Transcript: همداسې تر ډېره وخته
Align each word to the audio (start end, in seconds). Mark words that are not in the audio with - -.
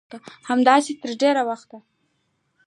همداسې 0.49 0.91
تر 1.01 1.11
ډېره 1.21 1.41
وخته 1.49 1.77